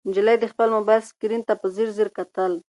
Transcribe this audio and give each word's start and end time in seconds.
نجلۍ 0.09 0.35
د 0.39 0.45
خپل 0.51 0.67
موبایل 0.77 1.01
سکرین 1.09 1.41
ته 1.47 1.53
په 1.61 1.67
ځیر 1.75 1.89
ځیر 1.97 2.09
کتل. 2.17 2.51